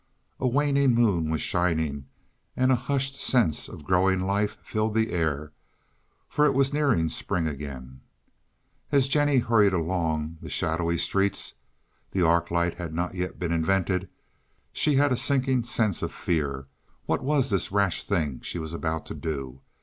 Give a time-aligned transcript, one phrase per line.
[0.39, 2.07] A waning moon was shining,
[2.57, 5.51] and a hushed sense of growing life filled the air,
[6.27, 8.01] for it was nearing spring again.
[8.91, 15.11] As Jennie hurried along the shadowy streets—the arc light had not yet been invented—she had
[15.11, 16.65] a sinking sense of fear;
[17.05, 19.61] what was this rash thing she was about to do?